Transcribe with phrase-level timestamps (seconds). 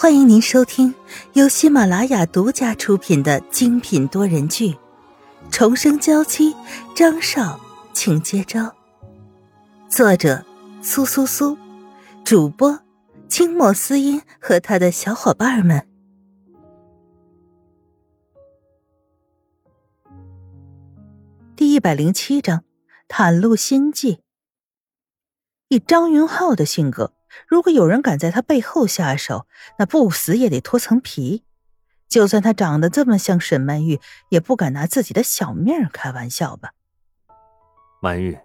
[0.00, 0.94] 欢迎您收听
[1.34, 4.68] 由喜马拉雅独家出品的精品多人剧
[5.50, 6.54] 《重生娇妻》，
[6.96, 7.60] 张少，
[7.92, 8.74] 请接招。
[9.90, 10.42] 作者：
[10.80, 11.58] 苏苏苏，
[12.24, 12.80] 主播：
[13.28, 15.86] 清墨思音和他的小伙伴们。
[21.54, 22.64] 第一百零七章：
[23.06, 24.20] 袒露心迹。
[25.68, 27.12] 以张云浩的性格。
[27.46, 29.46] 如果有人敢在他背后下手，
[29.78, 31.44] 那不死也得脱层皮。
[32.08, 36.72] 就算他长得这么像沈曼玉，也不敢拿自己的小命开玩笑吧？
[38.00, 38.38] 曼玉，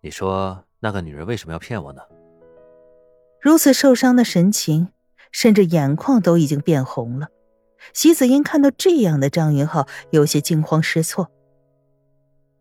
[0.00, 2.02] 你说那个女人为什么要骗我呢？
[3.40, 4.88] 如此受伤的神情，
[5.32, 7.28] 甚至眼眶都已经变红了。
[7.92, 11.30] 席子英看到这样的张云浩，有些惊慌失措。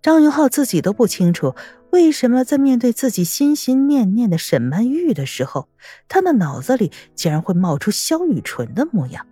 [0.01, 1.53] 张云浩自己都不清楚。
[1.91, 5.67] 为什么在面对自己心心念念的沈曼玉的时候，
[6.07, 9.25] 他的脑子里竟然会冒出萧雨纯的模样？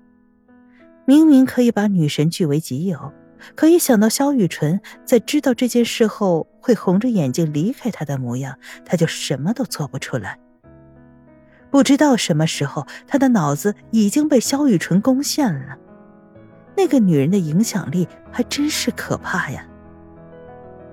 [1.06, 3.14] 明明可以把女神据为己有，
[3.56, 10.40] 可一想到萧雨纯在知道这件事后会红着眼睛离开他的模样，他就什么都做不出来。
[11.70, 15.78] 不知道什么时候，他的脑子已经被萧雨纯攻陷了。
[16.76, 19.64] 那个女人的影响力还真是可怕呀！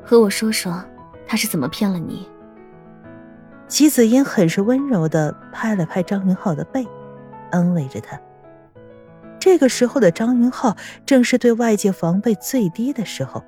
[0.05, 0.85] 和我说说。
[1.27, 2.29] 他是怎么骗了你？
[3.67, 6.87] 席子英很是温柔的拍了拍张云浩的背，
[7.51, 8.21] 安慰着他。
[9.41, 13.43] 这个时候的张云浩正是对外界防备最低的时候，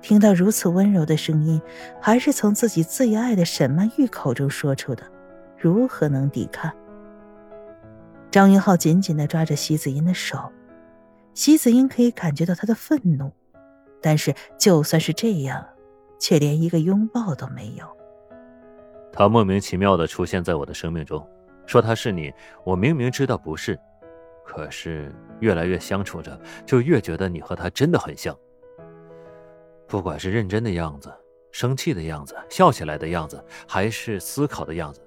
[0.00, 1.60] 听到如此温柔的声音，
[2.00, 5.02] 还是从自己最爱的沈曼玉口中说出的，
[5.56, 6.70] 如何能抵抗？
[8.30, 10.38] 张云浩紧紧的抓着席子英的手，
[11.34, 13.32] 席子英可以感觉到他的愤怒，
[14.02, 15.64] 但是就算是这样。
[16.18, 17.86] 却连一个拥抱都没有。
[19.12, 21.26] 他莫名其妙的出现在我的生命中，
[21.66, 22.32] 说他是你。
[22.64, 23.78] 我明明知道不是，
[24.44, 28.36] 可是越来越相处着，就越觉得你和他真的很像。
[29.86, 31.12] 不管是认真的样子、
[31.50, 35.00] 生气的样子、笑起来的样子，还是思考的样子，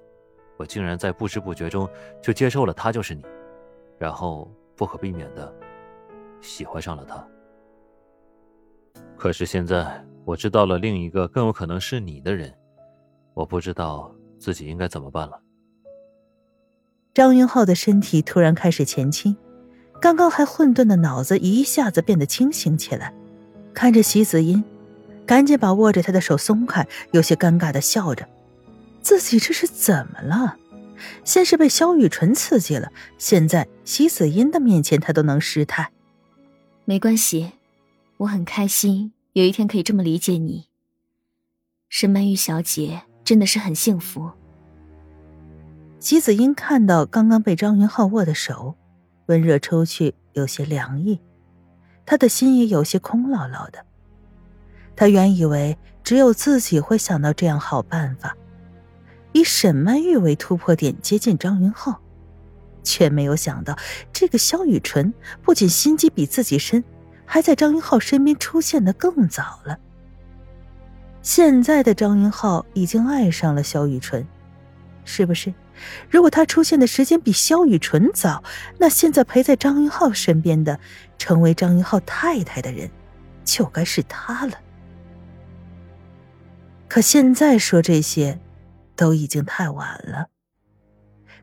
[0.57, 1.87] 我竟然在不知不觉中
[2.21, 3.23] 就接受了他就是你，
[3.97, 5.53] 然后不可避免的
[6.41, 7.25] 喜欢上了他。
[9.21, 10.03] 可是现在。
[10.23, 12.53] 我知道了另一个更有可能是你的人，
[13.33, 15.41] 我不知道自己应该怎么办了。
[17.11, 19.35] 张云浩的身体突然开始前倾，
[19.99, 23.11] 刚刚还混沌的脑子一下子变得清醒起来，
[23.73, 24.63] 看着席子音，
[25.25, 28.29] 赶紧把握着他的手松开，有些尴尬的笑着，
[29.01, 30.55] 自己这是怎么了？
[31.25, 35.91] 先是被萧雨纯刺激了，现在席子音的面前他都能失态。
[36.85, 37.51] 没关系，
[38.21, 39.13] 我很开心。
[39.33, 40.67] 有一天可以这么理解你，
[41.89, 44.29] 沈曼玉小姐真的是很幸福。
[45.99, 48.75] 席子英看到刚刚被张云浩握的手，
[49.27, 51.19] 温热抽去，有些凉意，
[52.05, 53.83] 他的心也有些空落落的。
[54.95, 58.35] 他原以为只有自己会想到这样好办法，
[59.31, 61.99] 以沈曼玉为突破点接近张云浩，
[62.83, 63.75] 却没有想到
[64.11, 65.11] 这个萧雨纯
[65.41, 66.83] 不仅心机比自己深。
[67.33, 69.79] 还在张云浩身边出现的更早了。
[71.21, 74.27] 现在的张云浩已经爱上了萧雨纯，
[75.05, 75.53] 是不是？
[76.09, 78.43] 如果他出现的时间比萧雨纯早，
[78.77, 80.77] 那现在陪在张云浩身边的，
[81.17, 82.91] 成为张云浩太太的人，
[83.45, 84.53] 就该是他了。
[86.89, 88.41] 可现在说这些，
[88.97, 90.27] 都已经太晚了。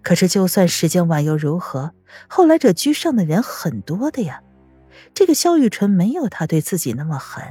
[0.02, 1.94] 可是就算时间晚又如何？
[2.28, 4.42] 后来者居上的人很多的呀。
[5.14, 7.42] 这个萧雨纯没有他对自己那么狠，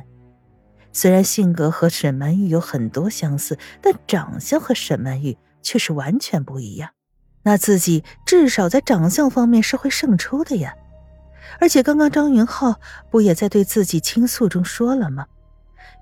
[0.91, 6.89] 虽然性格和沈曼玉有很多相似，但长相和沈曼玉却是完全不一样。
[7.43, 10.73] 那自己至少在长相方面是会胜出的呀。
[11.59, 15.25] 而且刚刚张云浩不也在对自己倾诉中说了吗？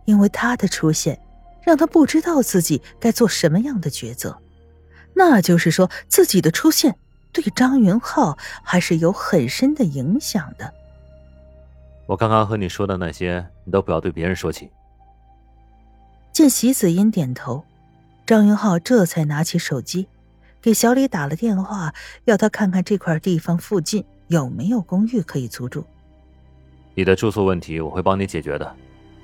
[0.06, 1.20] 因为他的出现，
[1.64, 4.40] 让他不知道自己该做什么样的抉择。
[5.14, 6.96] 那就是说，自己的出现
[7.32, 10.74] 对张云浩还是有很深的影响的。
[12.08, 14.70] 我刚刚和你说的那些，你都不要对别人说起。
[16.32, 17.64] 见席子音点头，
[18.26, 20.08] 张云浩这才拿起手机，
[20.62, 21.94] 给小李打了电话，
[22.26, 25.86] 要他看看这块地方附近有没有公寓可以租住。
[26.94, 28.76] 你的住宿问题我会帮你解决的，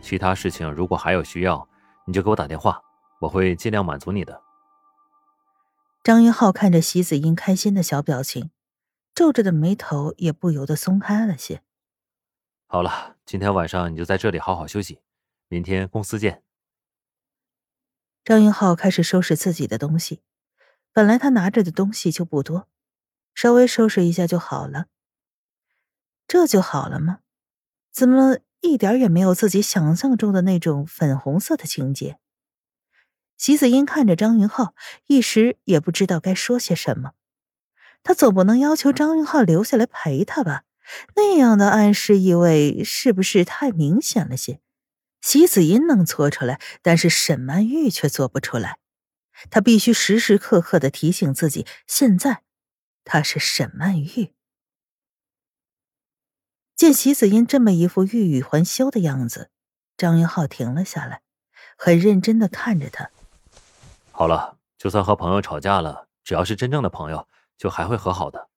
[0.01, 1.68] 其他事情如果还有需要，
[2.06, 2.81] 你就给我打电话，
[3.19, 4.42] 我会尽量满足你的。
[6.04, 8.50] 张云浩看着席子音开心的小表情，
[9.13, 11.62] 皱着的眉头也不由得松开了些。
[12.73, 15.01] 好了，今天晚上你就在这里好好休息，
[15.50, 16.41] 明天公司见。
[18.23, 20.21] 张云浩开始收拾自己的东西，
[20.94, 22.69] 本来他拿着的东西就不多，
[23.35, 24.85] 稍微收拾一下就好了。
[26.25, 27.19] 这就好了吗？
[27.91, 32.19] 怎么一点也没有自己想象中的那种粉红色的情节？
[33.35, 34.75] 席子英看着张云浩，
[35.07, 37.12] 一时也不知道该说些什么。
[38.01, 40.63] 他总不能要求张云浩留下来陪他吧？
[41.15, 44.59] 那样的暗示意味是不是太明显了些？
[45.21, 48.79] 席子音能搓出来，但是沈曼玉却做不出来。
[49.49, 52.43] 他必须时时刻刻的提醒自己，现在
[53.03, 54.33] 他是沈曼玉。
[56.75, 59.51] 见席子音这么一副欲语还休的样子，
[59.95, 61.21] 张云浩停了下来，
[61.77, 63.11] 很认真的看着他。
[64.11, 67.27] 好了，就算和朋友吵架了，只要是真正的朋友，
[67.57, 68.49] 就还会和好的。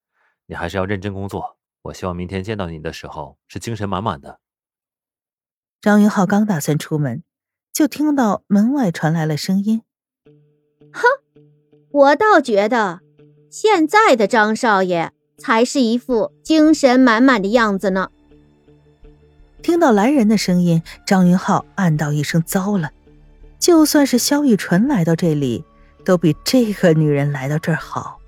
[0.47, 1.59] 你还是要认真工作。
[1.85, 4.41] 我希望明天见到你的时候是精神满满的。
[5.83, 7.23] 张云浩刚打算出门，
[7.75, 9.83] 就听到门外传来了声音
[10.93, 11.03] ：“哼，
[11.91, 13.01] 我倒觉得
[13.51, 18.11] 现在的张少爷才是一副精神满满的样子呢。”
[19.61, 22.93] 听到来人的声音，张云浩暗道一声：“糟了！
[23.59, 25.63] 就算是萧玉纯来到这里，
[26.03, 28.19] 都比这个女人来到这儿好。”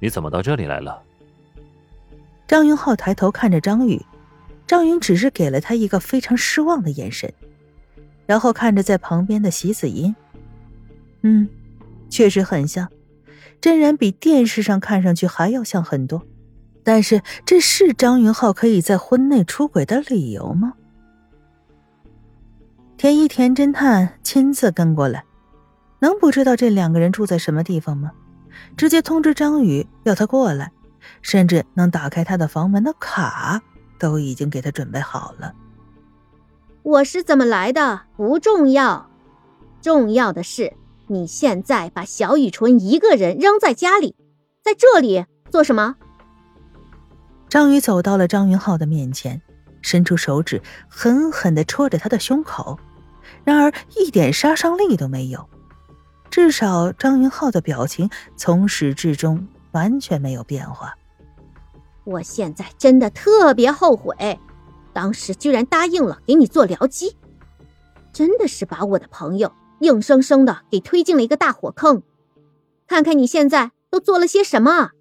[0.00, 1.00] 你怎么到这里来了？
[2.46, 4.00] 张云浩抬头看着张宇，
[4.66, 7.32] 张云只是给了他一个非常失望的眼神，
[8.24, 10.14] 然后看着在旁边的席子音，
[11.22, 11.48] 嗯，
[12.08, 12.88] 确实很像，
[13.60, 16.22] 真人比电视上看上去还要像很多。
[16.84, 20.74] 但是这是张云浩可以在婚内出轨的理由吗？
[22.96, 25.24] 田一田侦探亲自跟过来，
[25.98, 28.12] 能不知道这两个人住在什么地方吗？
[28.76, 30.70] 直接通知张宇要他过来。
[31.22, 33.62] 甚至能打开他的房门的卡
[33.98, 35.52] 都已经给他准备好了。
[36.82, 39.10] 我是怎么来的不重要，
[39.82, 40.72] 重要的是
[41.08, 44.14] 你现在把小雨纯一个人扔在家里，
[44.62, 45.96] 在这里做什么？
[47.48, 49.40] 张宇走到了张云浩的面前，
[49.82, 52.78] 伸出手指狠狠的戳着他的胸口，
[53.44, 55.48] 然而一点杀伤力都没有。
[56.28, 59.46] 至少张云浩的表情从始至终。
[59.76, 60.96] 完全没有变化。
[62.04, 64.40] 我现在真的特别后悔，
[64.94, 67.14] 当时居然答应了给你做僚机，
[68.10, 72.02] 真的是把我的朋友硬生生的给推进了一个大火坑。
[72.86, 74.92] 看看你现在都做了些什么。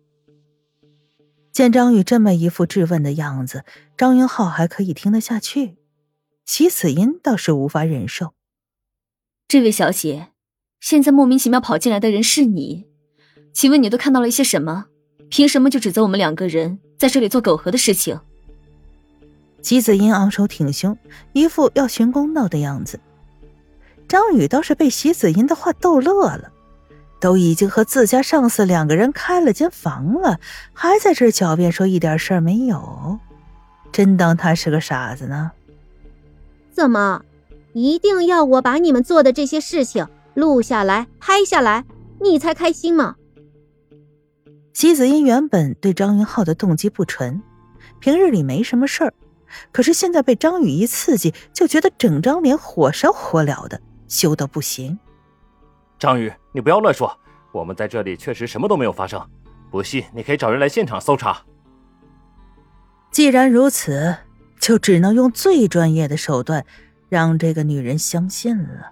[1.54, 3.63] 见张宇这么一副质问的样子，
[3.95, 5.77] 张云浩还可以听得下去，
[6.44, 8.33] 齐子音倒是无法忍受。
[9.48, 10.33] 这位小姐，
[10.81, 12.88] 现在莫名其妙跑进来的人是你。
[13.56, 14.86] 请问你都看到了一些什么？
[15.30, 18.19] 凭什么就指责我们两个人在这里做苟合的事情？
[19.62, 20.98] 姬子英昂首挺胸，
[21.31, 23.00] 一副要寻公道的样子。
[24.10, 26.52] 张宇倒是被席子英的话逗乐了，
[27.22, 30.38] 都已经和自家上司两个人开了间房了，
[30.74, 33.18] 还在这狡辩说一点事儿没有，
[33.90, 35.54] 真当他是个傻子呢？
[36.74, 37.24] 怎么，
[37.72, 41.86] 一定要我把你们做的这些事情录下来、拍下来，
[42.19, 43.16] 你才开心吗？
[44.75, 47.42] 席子英原本对张云浩的动机不纯，
[48.01, 49.13] 平日里没什么事儿，
[49.72, 55.00] 可是现在被张宇一刺激，就觉得整张脸火烧火燎的，羞到不行。
[55.98, 57.18] 张宇，你不要乱说，
[57.54, 59.25] 我们在这里确实什么都没有发生，
[59.72, 61.42] 不信你可以找人来现场搜查。
[63.12, 64.17] 既然如此，
[64.60, 66.65] 就只能用最专业的手段，
[67.08, 68.91] 让这个女人相信了。